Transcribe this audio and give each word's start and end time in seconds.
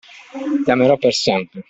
Ti 0.63 0.71
amerò 0.71 0.97
per 0.97 1.13
sempre. 1.13 1.59